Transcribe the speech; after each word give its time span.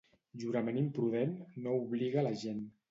Jurament 0.43 0.81
imprudent 0.81 1.37
no 1.67 1.79
obliga 1.87 2.27
la 2.31 2.37
gent. 2.47 2.69